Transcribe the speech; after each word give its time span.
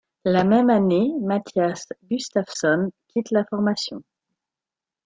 La 0.25 0.43
même 0.43 0.71
année 0.71 1.11
Mattias 1.21 1.85
Gustafsson 2.09 2.91
quitte 3.09 3.29
la 3.29 3.45
formation. 3.45 4.01